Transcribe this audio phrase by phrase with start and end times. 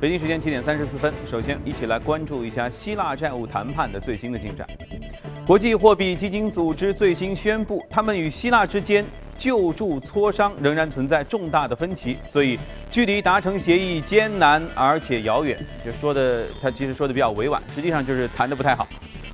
[0.00, 4.64] 北京时间七点三十四分，首先一起来关注一下希腊债务谈判的最新的进展。
[5.44, 9.04] 国际货币基金组织最新宣布，他们与希腊之间
[9.36, 12.56] 救助磋商仍然存在重大的分歧，所以
[12.88, 15.58] 距离达成协议艰难而且遥远。
[15.84, 18.86] 就说的他其实说的比较委婉，实际上就是谈的不太好。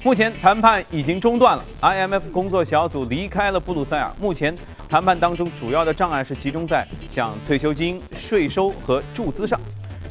[0.03, 4.11] 目前谈判已经中断了，IMF 工作小组离开了布鲁塞尔。
[4.19, 4.55] 目前
[4.89, 9.61] 谈判当中主要的障碍是集中在像退休金、税收和注资上。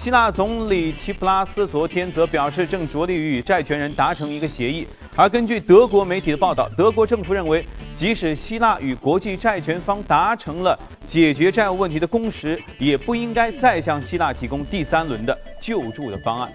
[0.04, 4.86] 希腊总理齐普拉斯昨天则表示，正着力于与债权人达成一个协议。
[5.16, 7.66] 而根据德国媒体的报道，德国政府认为，
[7.96, 16.54] 即使希腊与国际债权方达成了解决债务问题的共识，也不应该再向希腊提供第三轮的救助的方案。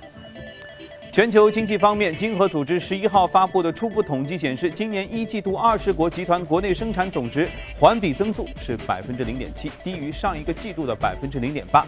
[1.18, 11.84] 全球经济方面，经合组织十一号发布的初步统计显示，今年一季度二十国集团国内生产总值环比增速是百分之零点七，低于上一个季度的百分之零点八。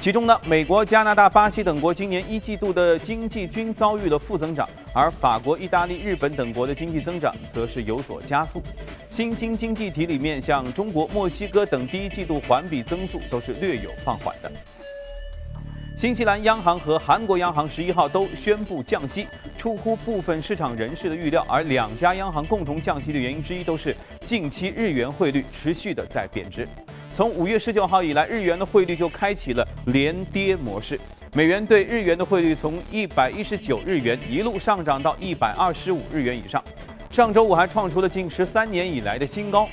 [0.00, 8.60] 其中呢，美国、加拿大、巴西等国今年一季度的经济均遭遇了负增长，而法国、意大利、日本等国的经济增长则是有所加速。
[9.08, 14.50] 新兴经济体里面，像中国、墨西哥等，第一季度环比增速都是略有放缓的。
[15.96, 21.44] 新西兰央行和韩国央行十一号都宣布降息，出乎部分市场人士的预料。
[21.48, 26.66] 而两家央行共同降息的原因之一，都是近期日元汇率持续的在贬值。
[27.12, 30.98] 从五月十九号以来，日元的汇率就开启了连跌模式，
[31.34, 36.62] 美元对日元的汇率从一百一十九日元一路上涨到一百二十五日元以上，
[37.10, 39.68] 上周五还创出了近十三年以来的新高。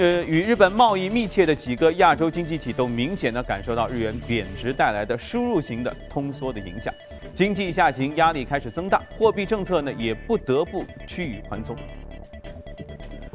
[0.00, 6.90] 呃，与日本贸易密切的几个亚洲经济体都明显的感受到日元贬值带来的输入型的通缩的影响，
[7.34, 11.76] 经济下行压力开始增大，货币政策呢也不得不趋于宽松。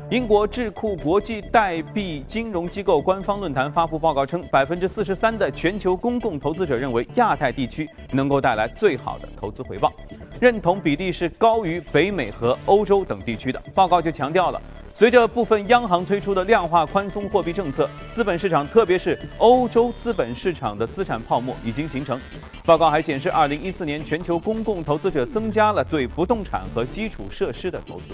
[0.10, 9.94] 英国智库国际代币金融机构官方论坛发布报告称，百分之四十三的全球公共投资者认为亚太地区能够带来最好的投资回报，
[10.42, 13.62] 认同比例是高于北美和欧洲等地区的。
[13.76, 14.60] 报告就强调了。
[14.98, 22.18] 随着部分央行推出的量化宽松货币政策，资本市场，特别是欧洲资本市场的资产泡沫已经形成。
[22.64, 28.14] 报告还显示，二零一四年全球公共投资者增加了对不动产和基础设施的投资。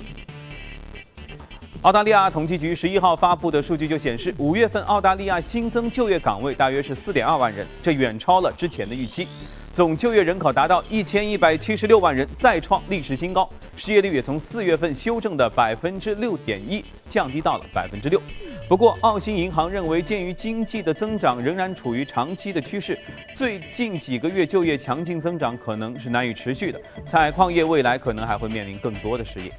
[1.84, 9.28] 澳大利亚统计局十一号发布的数据就显示，五月份澳大利亚新增就业岗位大约是四点二万人，这远超了之前的预期。
[9.74, 13.50] 总就业人口达到一千一百七十六万人，再创历史新高。
[13.78, 18.22] 失业率也从四月份修正的百分之六点一降低到了百分之六。
[18.68, 23.00] 不过，澳新银行认为，鉴于经济的增长仍然处于长期的趋势，
[23.34, 26.82] 最近几个月就业强劲增长可能是难以持续的。
[27.06, 29.50] 采矿业未来可能还会面临更多的失业。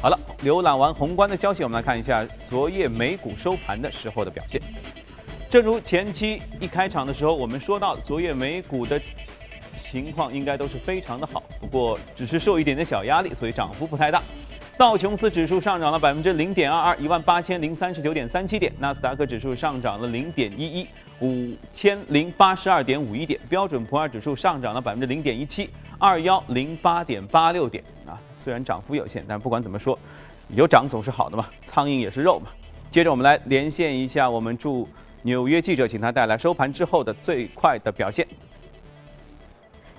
[0.00, 4.60] 好了，浏览完宏观的消息，我们来看一下昨夜美股收盘的时候的表现。
[5.54, 9.00] 正如前期一开场的时候，我们说到，昨夜美股的
[9.80, 14.20] 情况应该都是非常的好，不过只是受一点点小压力，所以涨幅不太大。
[14.76, 20.88] 道琼斯指数上涨了百分之零点二二，一万八千零三十九点三七点；纳斯达克指数上涨了零点一一，
[21.20, 27.84] 五千零八十二点五一点；标准普尔指数上涨了百分之零点一七，二幺零八点八六点。
[28.08, 29.96] 啊，虽然涨幅有限，但不管怎么说，
[30.48, 32.50] 有涨总是好的嘛，苍蝇也是肉嘛。
[32.90, 34.88] 接着我们来连线一下我们驻。
[35.26, 38.28] 纽约记者，请他带来收盘之后的最快的表现。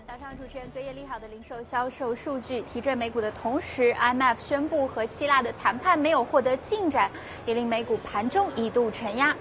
[0.07, 7.09] 早上，主持人隔夜利好的零售销售数据提振美股的同时，IMF 宣布和希腊的谈判没有获得进展，
[7.43, 9.35] 也令美股盘中一度承压。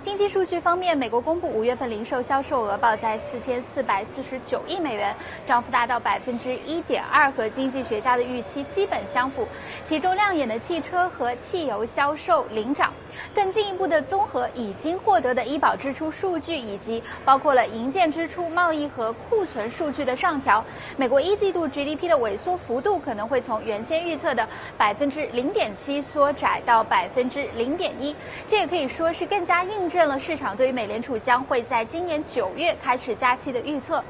[0.00, 5.14] 经济数据方面，美国公布五月份零售销售额报在四千四百四十九亿美元，
[5.46, 9.46] 涨幅达到百分之一点二，和经济学家的预期基本相符。
[9.84, 12.92] 其中亮眼的汽车和汽油销售领涨。
[13.34, 20.64] 更进一步的综合已经获得的医保支出数据，以及包括了营建支出、贸易和库存数据的上调，
[20.96, 24.48] 美国一季度 GDP 的萎缩幅度可能会从原先预测的
[24.78, 28.14] 百分之零点七缩窄到百分之零点一。
[28.46, 29.60] 这也可以说是更加。
[29.70, 34.02] 印证了市场对于美联储将会在今年九月开始加息的预测。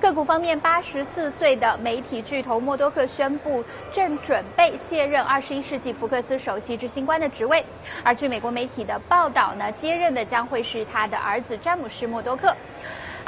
[0.00, 7.64] 个股方面，八十四岁的媒体巨头默多克宣布正准备卸任二十一世纪福克斯首席执行官的职位，
[8.04, 12.54] 而据美国媒体的报道呢，接任的将会是他的儿子詹姆斯默多克。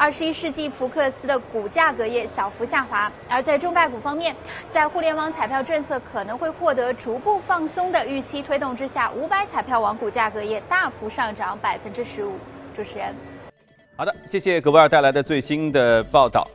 [0.01, 4.35] 二十一世纪福克斯的股价格也小幅下滑，而在中概股方面，
[4.71, 12.33] 在互联网彩票政策可能会获得逐步放松的预期推动之下，五百彩票网股价格也大幅上涨百分之十五。
[12.75, 13.15] 主持人，
[13.95, 16.49] 好的，谢谢格维尔带来的最新的报道。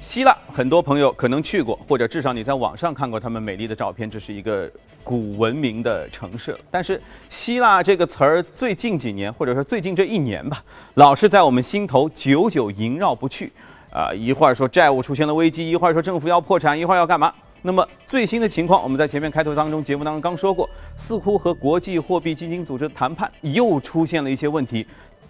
[0.00, 4.08] 希腊很多朋友可能去过，或者至少你在网上看过他们美丽的照片。
[4.08, 4.70] 这是一个
[5.02, 10.62] 古文明的城市，但是希腊这个词儿最近几年，或者说最近这一年吧，
[10.94, 13.52] 老是在我们心头久久萦绕不去。
[13.90, 17.32] 啊，一会儿说债务出现了危机，一会儿说政府要破产，一会儿要干嘛？
[17.62, 24.86] 那么最新的情况，我们在前面开头当中节目当中刚说过，似乎和国际货币基金组织谈判又出现了一些问题，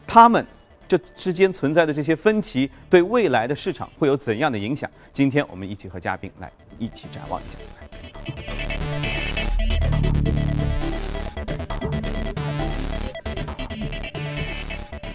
[0.07, 0.45] 他们
[0.89, 4.91] 这之间存在的这些分歧，对未来的市场会有怎样的影响？
[5.13, 7.59] 今天我们一起和嘉宾来一起展望一下。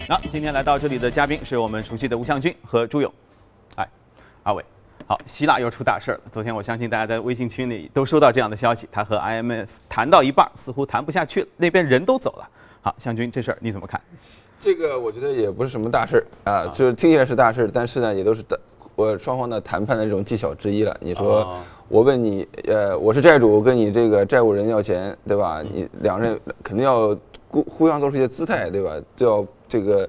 [0.08, 3.12] 那今天来到这里的嘉宾是我们熟悉的吴向军和朱勇，
[3.74, 3.88] 哎，
[4.44, 4.64] 阿伟。
[5.08, 6.20] 好，希腊又出大事了。
[6.30, 12.48] 昨天我相信大家在微信群里都收到这样的消息，他和 IMF 谈到一半，似乎谈不下去了，那边人都走了。
[12.80, 14.00] 好，向军，这事儿你怎么看？
[14.64, 18.58] 这个我觉得也不是什么大事儿啊，就是听起来是大事儿，但是呢，也都是的，
[18.96, 20.96] 我双方的谈判的这种技巧之一了。
[21.00, 21.54] 你说，
[21.86, 25.62] 我问你，呃，我是债主，跟你这个债务人要钱，对吧？
[25.62, 27.14] 你两人肯定要
[27.50, 28.94] 互互相做出一些姿态，对吧？
[29.18, 30.08] 都要这个，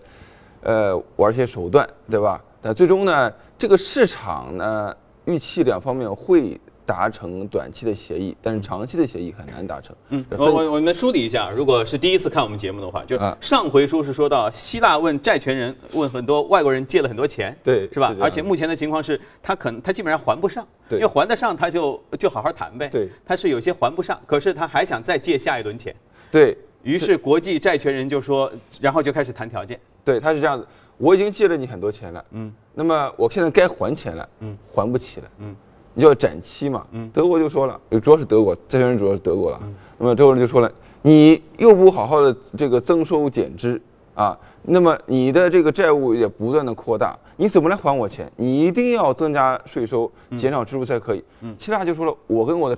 [0.61, 2.41] 呃，玩一些手段，对吧？
[2.61, 3.29] 但最终呢？
[3.59, 9.95] 这个市场呢，预期两方面会达成短期的协议，但是长期的协议很难达成。
[10.09, 18.15] 嗯，我我我们梳理一下，如果是第一次看我们节目的话，就上回书是说到希腊问债权人，问很多外国人借了很多钱，对，是吧？
[18.19, 22.87] 而且目前的情况是他可能他基本上还不上，对因为还得上他就就好好谈呗。
[22.89, 25.95] 对，他是有些还不上，可是他还想再借下一轮钱。
[26.31, 29.79] 对于是国际债权人就说，然后就开始谈条件。
[30.03, 30.67] 对，他是这样子。
[30.97, 35.53] 我已经借了你很多钱了，嗯，那么我现在该还钱了，嗯，还不起了，嗯，
[35.95, 39.59] 你就要展期嘛，嗯，德国就说了，主要是德国，债权人主要是德国了，
[39.97, 40.71] 那么德国人就说了，
[41.01, 43.81] 你又不好好的这个增收减支
[44.13, 48.31] 啊，那么你的这个债务也不断的扩大，你怎么来还我钱？
[48.35, 51.23] 你一定要增加税收，减少支出才可以。
[51.41, 52.77] 嗯，希腊就说了，我跟我的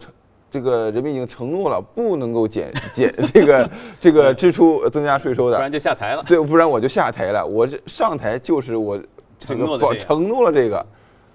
[0.49, 3.69] 这个人民已经承诺了，不能够减 减这个
[3.99, 6.23] 这个支出增加税收的，不然就下台了。
[6.27, 7.45] 对，不然我就下台了。
[7.45, 8.99] 我这上台就是我
[9.39, 10.85] 承诺的承诺了这个，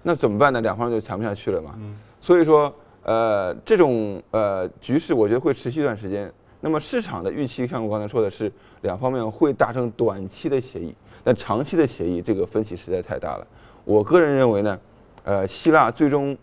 [0.03, 0.61] 那怎么办呢？
[0.61, 1.73] 两方就谈不下去了嘛。
[1.79, 1.97] 嗯。
[2.21, 2.73] 所以说，
[3.03, 6.33] 呃，这种呃局势，我觉得会持续一段时间。
[6.61, 8.51] 那么市场的预期，像我刚才说的是，
[8.83, 10.95] 两方面会达成短期的协议，
[11.25, 13.47] 但长期的协议，这个分歧实在太大了。
[13.85, 14.79] 我个人认为呢，
[15.25, 16.37] 呃，希腊最终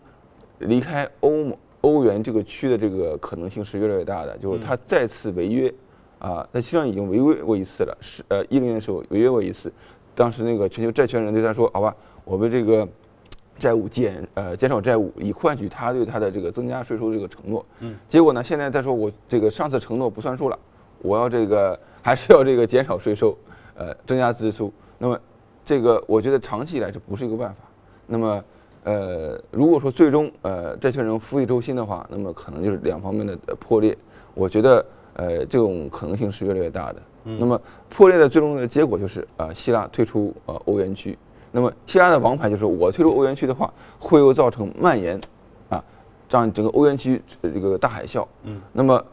[0.58, 1.56] 离开欧盟。
[1.82, 5.72] 欧元这个区的这个可能性是越来越大的，就是它再次违约，
[6.18, 9.72] 啊，它实际上已经违约过一次了，是呃一零年的时候违约过一次，
[10.14, 12.86] 当时那个全球债权人对他说，好吧，我们这个
[13.60, 20.58] 债务减呃减少债务，以换取他对他的这个增加税收这个承诺，嗯，结果呢，现在他说我这个上次承诺不算数了，
[21.02, 23.36] 我要这个还是要这个减少税收，
[23.74, 25.20] 呃，增加支出，那么
[25.64, 27.56] 这个我觉得长期以来这不是一个办法，
[28.06, 28.42] 那么。
[28.82, 33.94] 呃，如果说最终呃债权人服役周薪的话，那么可能就是两方面的破裂。
[34.32, 34.82] 我觉得
[35.12, 37.02] 呃这种可能性是越来越大的。
[37.22, 37.60] 那么
[37.90, 41.18] 破裂的最终的结果就是啊希腊退出呃欧元区。
[41.52, 45.20] 那么希腊的王牌就是我退出欧元区的话，会又造成蔓延
[45.68, 45.84] 啊，
[46.28, 48.26] 让整个欧元区这个大海啸。
[48.44, 48.60] 嗯。
[48.72, 49.04] 那么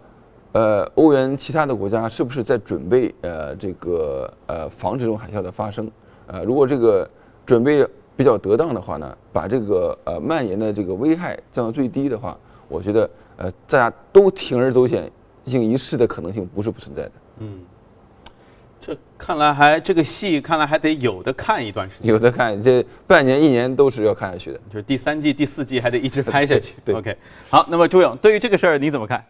[0.52, 5.90] 呃欧元其他的国家是不是在准备呃这个呃防止这种海啸的发生？
[6.28, 7.10] 呃如果这个
[7.46, 7.88] 准备。
[8.18, 12.36] 比较得当的话呢，把这个呃蔓延的这个危害降到最低的话，
[12.68, 15.04] 我觉得呃大家都铤而走险
[15.46, 17.12] 进行一试的可能性不是不存在的。
[17.42, 17.60] 嗯，
[18.88, 22.08] 这看来还这个戏看来还得有的看一段时间。
[22.08, 26.74] 有的看，这半年一年都是要看下去的，就是第三季第四季还得一直拍下去。
[26.86, 27.18] 对，OK，
[27.50, 29.22] 好，那么朱勇对于这个事儿你怎么看？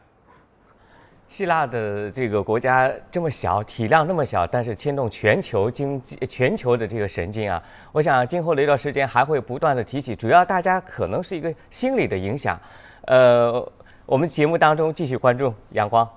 [1.27, 7.61] 希腊的这个国家这么小，体量那么小，但是牵动全球经济、全球的这个神经啊！
[7.91, 12.59] 我想今后的一段时间还会不断的提起，主要大家可能是一个心理的影响。
[13.05, 13.71] 呃，
[14.05, 16.07] 我们节目当中继续关注阳光。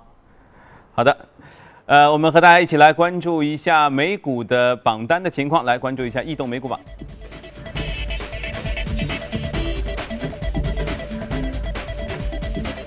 [0.93, 1.15] 好的，
[1.87, 6.79] 呃，我们和大家一起来关注一下美股的榜单的情况，来关注一下异动美股榜。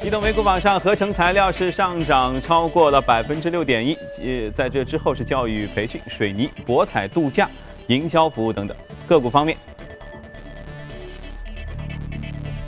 [0.03, 3.95] 移动美股榜上，合成材料是上涨超过了百分之六点一。
[4.23, 7.49] 呃，在这之后是教育培训、水泥、博彩、度假、
[7.89, 8.77] 营销服务等等。
[9.07, 9.57] 个股方面，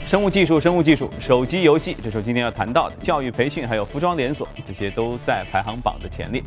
[0.07, 2.95] 生物技术、生物技术、手机游戏，这是今天要谈到的。
[3.01, 6.41] 教育培训还有服装连锁，这些都在排行榜的前列。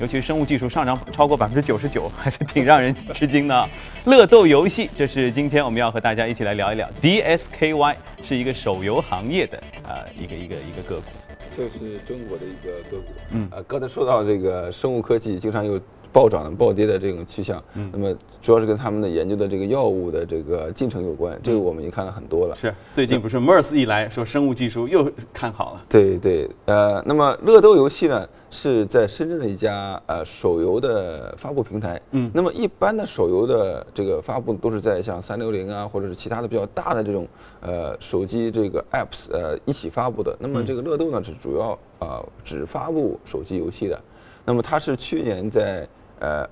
[0.00, 3.68] 尤其是生物技术上涨超过百分之九十九， 还是挺让人吃惊的。
[4.04, 6.88] 乐豆游戏，这是今天我们要和大家一起来聊一聊。
[7.02, 11.10] DSKY 是一个手游行业的啊一个一个一个个股，
[11.56, 13.06] 这是中国的一个个股。
[13.32, 15.80] 嗯，呃，刚才说到这个生物科技，经常有
[16.12, 17.62] 暴涨暴跌的这种趋向。
[17.90, 22.54] 那么主要是跟他们的研究的这个药物的这个进程有关，这个我们已经看了很多了。
[22.54, 25.84] 是最近不是 MERS 一来说生物技术又看好了。
[25.88, 32.00] 对对，呃，那么乐斗游戏呢是在深圳的一家呃手游的发布平台。
[32.10, 37.26] 嗯，那么一般的手游的这个发布都是在像三六零啊，或者是其他的比较大的这种
[37.60, 40.36] 呃手机这个 apps 呃一起发布的。
[40.38, 43.98] 那么这个乐斗呢是主要啊只发布手机游戏的。
[44.44, 45.88] 那么它是去年在
[46.22, 46.48] 呃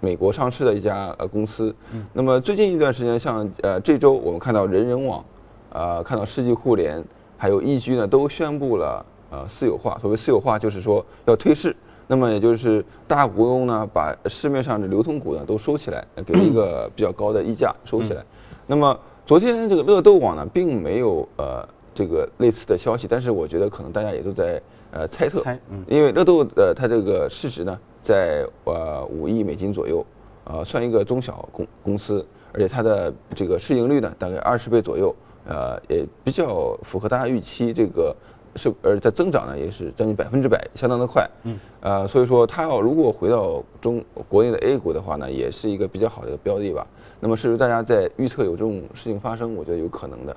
[0.00, 1.74] 美国上市的一家呃公司。
[1.92, 5.22] 嗯，那么最近一段时间，像呃这周我们看到人人网，
[5.70, 7.04] 呃看到世纪互联，
[7.36, 9.98] 还有易居呢都宣布了呃私有化。
[10.00, 11.76] 所谓私有化，就是说要退市。
[12.08, 18.24] 那么也就是大股东呢把市面上的流通股呢都收起来，给了一个比较高的溢价收起来。
[18.66, 24.62] 那么昨天这个乐豆网呢并没有呃这个类似的消息，但是我觉得可能大家也都在
[24.92, 25.42] 呃猜测，
[25.88, 27.76] 因为乐豆的它这个市值呢
[28.06, 30.06] 在呃五亿美金左右，
[30.44, 35.12] 呃算一个中小公公司，而且它的这个市盈率呢大概二十倍左右，
[35.44, 38.14] 呃也比较符合大家预期，这个
[38.54, 46.86] 是而它增长呢也是将近百分之百，相当的快，嗯，呃所以说它要如果回到中国内的 A 股的话呢，也是一个比较好的一个标的吧。
[47.18, 49.52] 那么是不是大家在预测有这种事情发生？
[49.56, 50.36] 我觉得有可能的。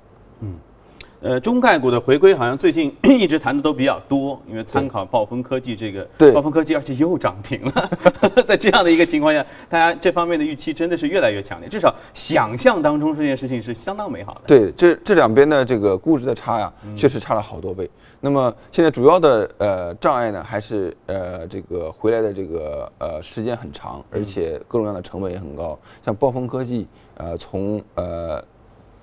[1.22, 7.90] 呃，中概股的回归好像最近 一直谈的都比较多，因为参考暴风科技这个，对暴风科技而且又涨停了，
[8.48, 14.42] 在这样的一个情况下，大家这方面的预期真的是越来越强烈，至少想象当中这件事情是相当美好的。
[14.48, 17.90] 对，这这两边的这个估值的差呀，确实差了好多倍。
[18.22, 25.78] 那么现在主要的呃障碍呢，还是呃这个回来的这个呃时间很长，而且各种各样的成本也很高。
[26.06, 28.42] 像暴风科技，呃从呃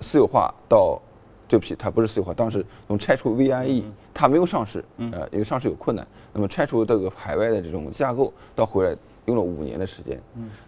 [0.01, 0.99] 私有化到
[1.47, 6.05] 对不起，它不是私有化，当时从拆除 VIE，它没有上市，呃，因为上市有困难。
[6.33, 10.21] 那么拆除这个海外的这种架构，到回来用了五年的时间。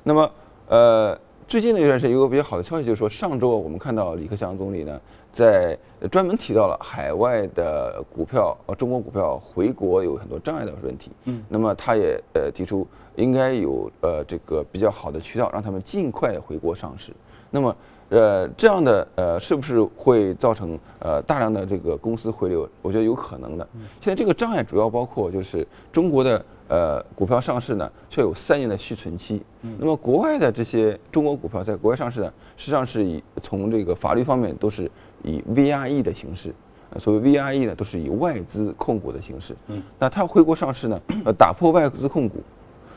[0.04, 0.32] 那么
[0.68, 5.00] 呃，最近的一段时间有个比较好的消息，就是说上周我们看到李克强总理呢，
[5.32, 11.12] 在呃专门提到了海外的股票，呃，中国股票回国有很多障碍的问题。
[11.26, 17.12] 嗯，那么他也呃提出应该有呃这个比较好的渠道，让他们尽快回国上市。
[17.52, 17.76] 那么
[18.10, 22.68] 呃这样的呃是不是会造成呃大量的这个公司回流？
[22.82, 23.68] 我觉得有可能的。
[24.02, 29.42] 现在这个障碍主要包括就是中国的呃股票上市呢，需要有三年的续存期。
[29.78, 34.90] 那么国外的这些中国股票在国外上市呢，实际上是以从这个法律方面都是
[35.24, 36.54] 以 VIE 的形式。
[36.92, 39.56] 呃所谓 VIE 呢，都是以外资控股的形式。
[39.68, 42.42] 嗯，那它回国上市呢，呃，打破外资控股，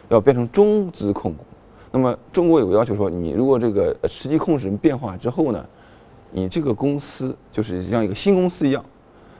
[0.08, 1.44] 要变成中资控股。
[1.92, 5.64] 那么中国有个要求说，你如果这个呃实际控制人变化之后呢，
[6.30, 8.84] 你这个公司就是像一个新公司一样，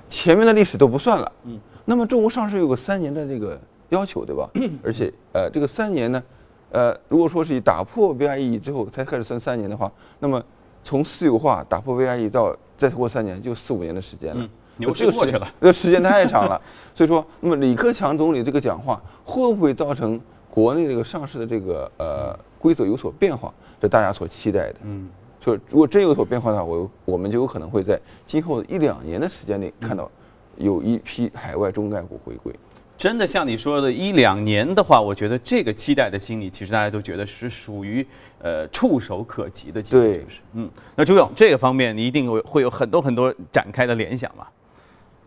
[0.09, 1.33] 前面的历史都不算了。
[1.45, 4.49] 嗯，那么中国上市有个三年的这个要求，对吧？
[4.85, 6.23] 而且呃，这个三年呢，
[6.71, 10.43] 呃，如果说是以打破 VIE 之后才开始算三年的话，那么
[10.85, 14.43] 从私有化打破 VIE 到再过三年，就四五年的时间了。
[14.43, 16.59] 嗯牛这个时间市过去了，这个时间太长了。
[16.97, 20.19] 所以说，那么李克强总理这个讲话会不会造成
[20.55, 23.51] 国内这个上市的这个呃规则有所变化？
[23.81, 24.77] 这大家所期待的。
[24.83, 25.09] 嗯，
[25.41, 30.11] 就是如果真有所变化的话，我我们就有可能会在今后一两年的时间内看到
[30.59, 32.53] 有一批海外中概股回归。
[32.99, 38.07] 真的像你说的，一两年的话，我觉得这个期待的心理，其实大家都觉得是属于
[38.41, 40.71] 呃触手可及的就是嗯。
[40.95, 44.47] 那朱勇这个方面，你一定有会有很多很多展开的联想嘛？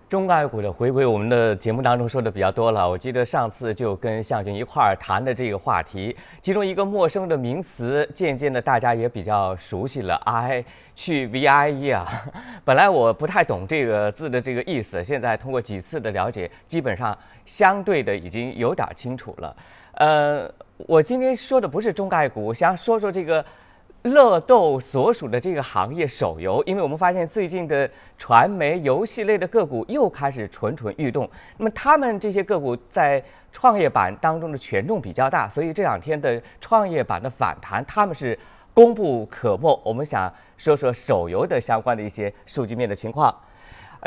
[0.07, 2.87] 中概股的回归，我们的节目当中说的比较多了。
[2.87, 10.13] 我记得上次就跟向军一块儿谈的这个话题，其中一个陌生的名词，渐渐的大家也比较熟悉了。
[10.25, 12.07] I 去 VIE 啊，
[12.63, 19.55] 本来我不太懂这个字的这个意思，现在通过几次的了解，基本上相对的已经有点清楚了。
[19.93, 23.43] 呃，我今天说的不是中概股，我想说说这个。
[24.05, 31.27] 乐斗所属的这个行业手游，因为我们发现最近的传媒游戏类的个股又开始蠢蠢欲动。
[31.57, 38.37] 那么他们这些个股在创业板当中的权重比较大，所以这两天的创业板的反弹，他们是
[38.75, 39.81] 功不可没。
[39.83, 43.35] 我们想说说手游的相关的一些数据面的情况。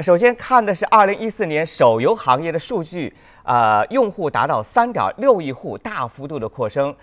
[0.00, 3.12] 首先看的是二零一四年手游行业的数据，
[3.42, 6.94] 啊、用户达到三点六亿户，大幅度的扩升。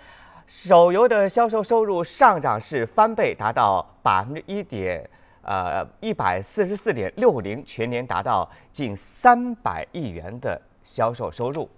[0.48, 5.08] 手游的销售收入上涨是翻倍，达到百分之一点
[5.42, 11.70] 呃一百四十四点六零，全年达到近三百亿元的销售收入。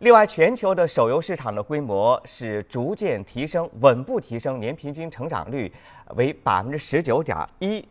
[0.00, 5.72] 另外，全球的手游市场的规模是逐渐提升，稳步提升，年平均成长率
[6.16, 7.86] 为百分之十九点一。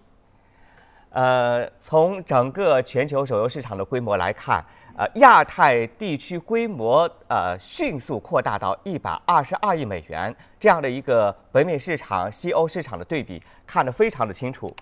[1.10, 4.64] 呃，从整个全球手游市场的规模来看，
[4.98, 14.74] 呃亚太地区规模呃迅速扩大到一百二十二亿美元这样的一个北美市场、西欧市场的对比，看得非常的清楚。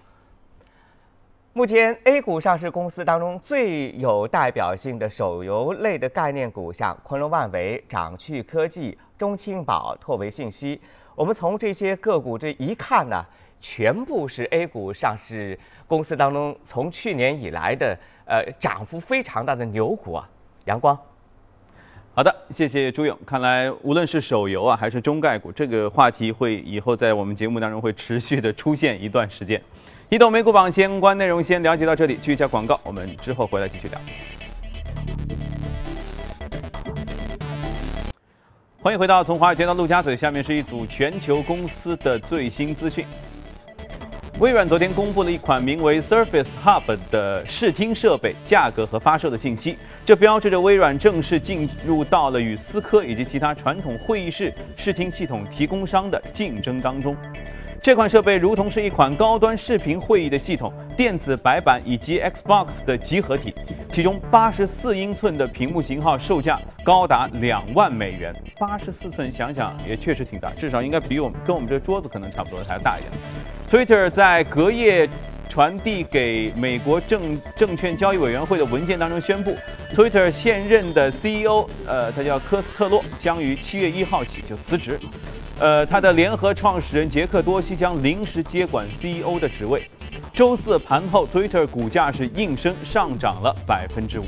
[1.55, 10.81] 目前 A 股上市公司当中最有代表性的手游类的概念股，像昆仑万维、掌趣科技、中青宝、拓维信息，
[11.15, 13.23] 我们从这些个股这一看呢，
[13.63, 20.29] 全部是 A 股上市公司当中从去年以来的呃涨幅非常大的牛股啊。
[20.65, 20.97] 阳光，
[22.13, 23.17] 好的，谢谢朱勇。
[23.25, 29.61] 看来无论是手游啊，还是中概股，这个话题会以后在我们节目当中会持续的出现一段时间。
[30.09, 33.97] 移动美股榜相关内容先了解到这里，去一下广告，我们之后回来继续聊。
[38.81, 43.05] 欢迎回到从华尔街到陆家嘴，下面是一组全球公司的最新资讯。
[44.39, 57.15] 微软昨天公布了一款名为 Surface Hub 的视听设备价格和发售的信息，这标志着微软正式进入到了与思科以及其他传统会议室视听系统提供商的竞争当中。
[57.83, 63.53] 这款设备如同是一款高端视频会议的系统、电子白板以及 Xbox 的集合体。
[63.89, 68.33] 其中八十四英寸的屏幕型号售价高达两万美元。
[68.57, 73.11] 八十四寸，想想也确实挺大，至少应该比我们跟我们这桌子可能差不多还要大一点。
[73.69, 75.09] Twitter 在隔夜。
[75.53, 79.55] 传递给美国证证券交易委员会的文件当中宣布
[79.93, 84.99] ，Twitter 现任的 CEO，呃，他叫科斯特洛，将于七月一号起就辞职。
[85.59, 89.83] 呃，他的联合创始人杰克多西将临时接管 CEO 的职位。
[90.33, 94.25] 周四盘后，Twitter 股价是应声上涨了百分之五。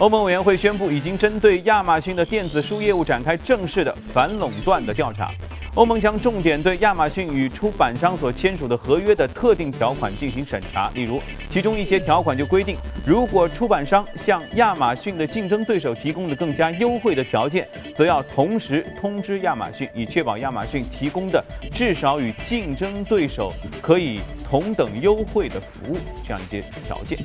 [0.00, 5.30] 欧盟委员会宣布，已经针对亚马逊的电子书业务展开正式的反垄断的调查。
[5.76, 25.96] 欧盟将重点对亚马逊与出版商所签署的合约的特定条款进行审查，例如，其中一些条款就规定，如果出版商向亚马逊的竞争对手提供了更加优惠的条件，则要同时通知亚马逊，以确保亚马逊提供的至少与竞争对手可以同等优惠的服务
[26.26, 27.16] 这样一些条件。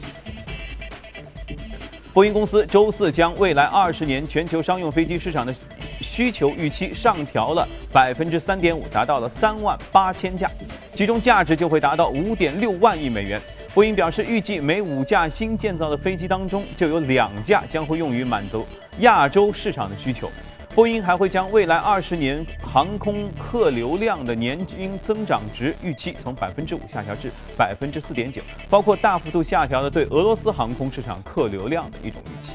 [2.13, 5.55] 波音公司周四将未来二十年全球商用飞机市场的。
[6.01, 10.49] 需求预期上调了百分之三点五，达到了三万八千架，
[10.93, 13.39] 其中价值就会达到五点六万亿美元。
[13.73, 18.65] 波音表示，预计每五架新建造的飞机当中，就有两架将会用于满足
[18.99, 20.29] 亚洲市场的需求。
[20.75, 32.53] 波音还会将未来二十年航空客流量的年均增长值预期从百分之五下调至百分之四点九，包括大幅度下调的对俄罗斯航空市场客流量的一种预期。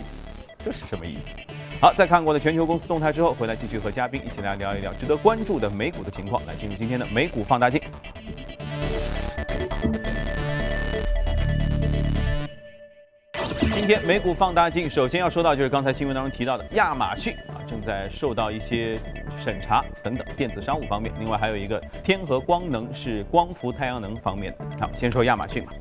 [0.59, 1.35] 这是什么意思？
[1.81, 6.41] 好，在看过了全球公司动态之后，回来继续和嘉宾一起来聊一聊值得关注的美股的情况。
[6.47, 7.81] 来进入今天的美股放大镜。
[13.75, 18.99] 今天美股放大镜，首先要说到就是刚才新闻当中提到的亚马逊，正在受到一些
[19.39, 21.13] 审查等等电子商务方面。
[21.19, 24.65] 另外还有一个天合光能是光伏太阳能方面的。
[24.81, 25.73] 好，先说亚马逊吧。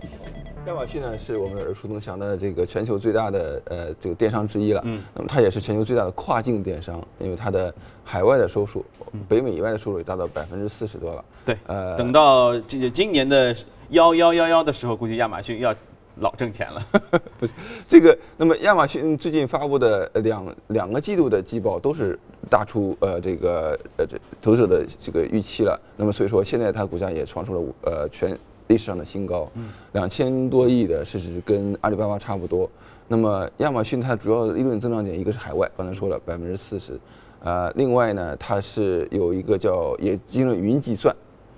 [0.66, 4.82] 亚马逊呢，是我们耳熟能详的这个全球最大的呃这个电商之一了。
[4.86, 8.86] 嗯，那么它也是全球最大的跨境电商，因为它的海外的收入，
[9.28, 11.26] 北美以外的收入也达到百分之四十多了。
[11.44, 13.54] 对，呃，等到这今年的
[13.90, 15.76] 幺幺幺幺的时候，估计亚马逊要
[16.20, 16.86] 老挣钱了。
[17.40, 17.54] 不是，
[17.88, 22.18] 这个，那么亚马逊最近发布的两两个季度的季报都是
[22.50, 25.80] 大出呃这个呃这投资者的这个预期了。
[25.98, 28.38] 那么所以说，现在它股价也创出了呃全。
[28.68, 29.52] 历史上的新高，
[29.92, 32.68] 两千多亿的市值跟阿里巴巴差不多。
[33.10, 36.98] 那么亚马逊它主要利润增长点一个是海外，刚才说了百分之四十，
[37.42, 41.14] 呃，另外呢它是有一个叫也进入云计算，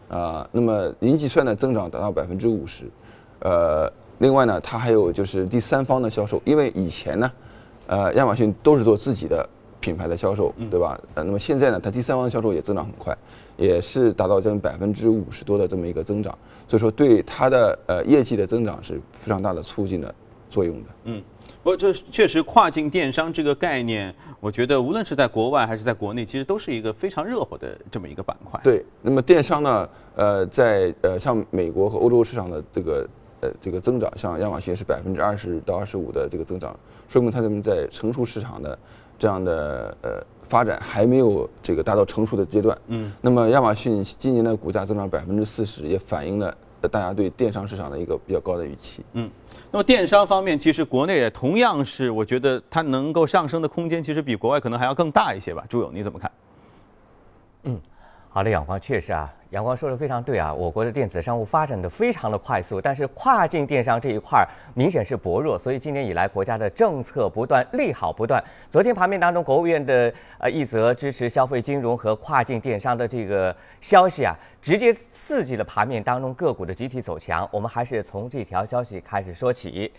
[0.09, 2.85] 啊，那么云计算的增长达到百分之五十，
[3.39, 3.87] 呃，
[4.19, 7.31] 另外呢它还有就是第三方的销售，因为以前呢，
[7.87, 9.47] 呃，亚马逊都是做自己的
[9.79, 10.99] 品牌的销售，对吧？
[11.13, 13.15] 呃，那么现在呢它第三方的销售也增长很快。
[13.57, 20.13] 也是达到将近百分之五十多的这么一个增长，所以说对它的呃业绩的增长是非常大的促进的
[20.49, 20.89] 作用的。
[21.05, 21.23] 嗯，
[21.63, 28.59] 不过这确实跨境电商这个概念，我觉得无论是在国外还是在国内，其实都是一个非常热火的这么一个板块。
[28.61, 33.07] 对，那么电商呢，呃，在呃像美国和欧洲市场的这个
[33.41, 38.77] 呃这个增长，像亚马逊是百分之二十到二十五的这个增长，说明他们在成熟市场的
[39.17, 40.23] 这样的呃。
[40.47, 46.55] 发展还没有这个达到成熟的阶段，嗯，那么亚马逊今年的股价增长百分之四十，也反映了
[46.91, 49.27] 大家对电商市场的一个比较高的预期，嗯，
[49.71, 55.65] 那么电商方面，其实国内也同样是，我觉得它能够上升的空间，其实比国外可能还要更大一些吧。
[55.67, 56.31] 朱勇，你怎么看？
[57.63, 57.79] 嗯，
[58.29, 59.33] 好的，阳光确实啊。
[59.55, 68.43] 阳光说的非常对啊，我国的电子商务发展的非常的快速，但是跨境电商这一块明显是薄弱，所以今年以来国家的政策不断利好不断。
[68.69, 77.47] 昨天盘面当中，国务院的呃一则支持消费金融和跨境电商的这个消息啊，直接刺激了盘面当中个股的集体走强。
[77.49, 79.89] 我们还是从这条消息开始说起。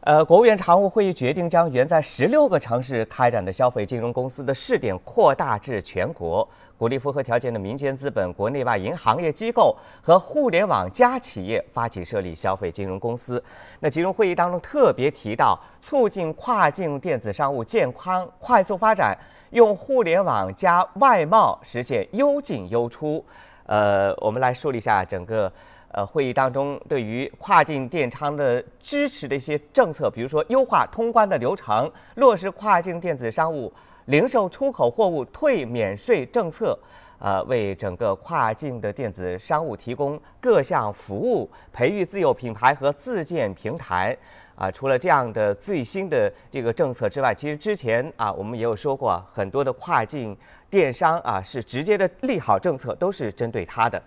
[0.00, 6.46] 呃，国务院常务会议决定将原在十六个城市开展的消费金融公司的试点扩大至全国。
[6.76, 13.42] 鼓励符合条件的民间资本、国内外银行业机构和互联网加企业发起设立消费金融公司。
[13.80, 19.16] 那其中会议当中特别提到，促进跨境电子商务健康快速发展，
[19.50, 23.24] 用互联网加外贸实现优进优出。
[23.66, 25.50] 呃，我们来梳理一下整个
[25.92, 33.72] 呃会议当中对于跨境电商的支持的一些政策，比如说优化通关的流程，落实跨境电子商务。
[34.06, 36.78] 零售出口货物退免税政策，
[37.18, 44.16] 呃，为整个跨境的电子商务提供各项服务，培育自有品牌和自建平台。
[44.56, 50.36] 啊，除了这样的最新的这个政策之外，其实之前啊，我们也有说过，很多的跨境
[50.70, 54.00] 电商啊是直接的利好政策，都是针对它的。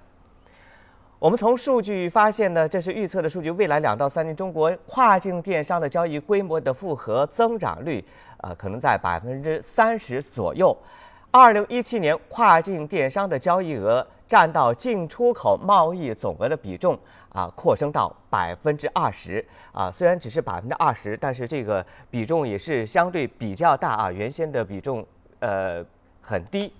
[1.19, 8.01] 我们从数据发现呢，这是预测的数据，未来两到三年中国跨境电商的交易规模的复合增长率。
[8.37, 10.75] 呃，可能在百分之三十左右。
[11.31, 16.97] 二零一七年，跨境电商的交易额占到进出口贸易总额的比重
[17.29, 19.91] 啊，扩升到百分之二十啊。
[19.91, 24.11] 虽然只是百分之二十，但是这个比重也是相对比较大啊。
[24.11, 25.05] 原先的比重
[25.39, 25.83] 呃
[26.21, 26.71] 很低。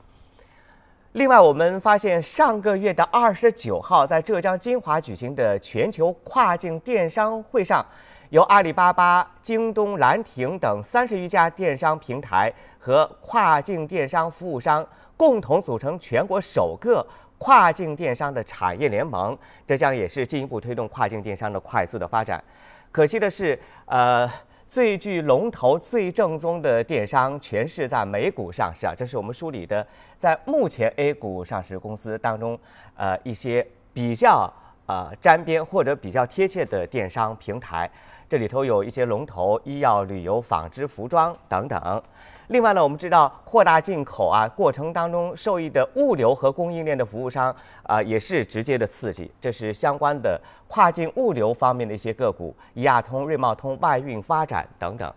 [1.12, 7.86] 另外，我们发现上个月的二十九号，在浙江金华举行的全球跨境电商会上。
[8.30, 14.86] 由阿里巴巴、京东、兰亭等三十余家电商平台和跨境电商服务商
[15.16, 17.06] 共同组成全国首个
[17.38, 22.44] 跨境电商的产业联盟，这将也是进一步推动跨境电商的快速的发展。
[22.92, 24.30] 可惜的是，呃，
[24.68, 29.86] 最具龙头、最正宗的电商全是在美股上市啊，这是我们梳理的
[30.18, 32.60] 在目前 A 股上市公司当中，
[32.96, 34.52] 呃，一些比较
[34.86, 37.90] 呃沾边或者比较贴切的电商平台。
[38.30, 42.04] 这里头有一些龙头，医药、旅游、纺织、服装等等。
[42.48, 49.32] 另外呢，我们知道扩大进口啊，过程当中受益的物流和供应链的服务商啊，也是直接的刺激。
[49.40, 55.14] 这是相关的跨境物流方面的一些个股，一亚通、瑞茂通、外运发展等等。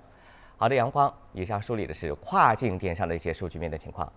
[0.57, 4.11] 好的，阳光，以上梳理的是跨境电商的一些数据面的情况。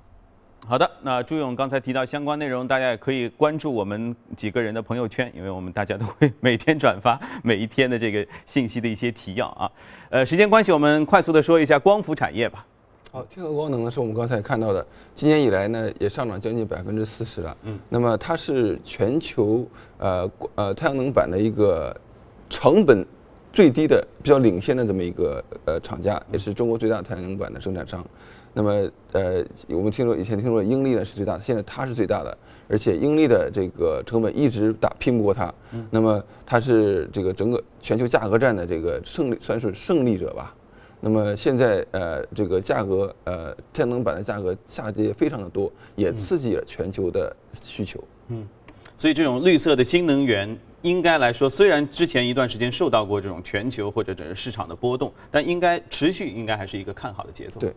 [0.65, 9.69] 好的，那朱勇刚才提到相关内容，大家也可以关注我们几个人的朋友圈，因为我们大家都会每天转发每一天的这个信息的一些提要啊。
[10.09, 12.65] 呃，时间关系，我们快速的说一下光伏产业吧。
[13.11, 17.57] 好，天合光能呢是我们刚才看到的，今年以来呢也上涨将近百分之四十了。
[17.63, 21.93] 嗯，那么它是全球呃呃太阳能板的一个
[22.49, 23.05] 成本
[23.51, 28.03] 最低的、比较领先的这么一个呃厂家，也是中国最大的太阳能板的生产商。
[28.53, 32.37] 那么，呃，我们听说以前听说英利呢是最大的，现在它是最大的，
[32.67, 35.53] 而且英利的这个成本一直打拼不过它。
[35.89, 40.55] 那么它是这个整个全球价格战的这个胜利，算是胜利者吧。
[41.01, 48.01] 那么现在，呃，这个价格，呃，太阳能板的价格下跌非常的多，也刺激了全球的需求。
[48.29, 48.47] 嗯，
[48.95, 50.57] 所以这种绿色的新能源。
[50.83, 57.57] 应该来说，虽然之前一段时间受到过这种全球或者整个市场的波动，但应该持续应该还是一个看好的节奏。
[57.57, 57.73] 对，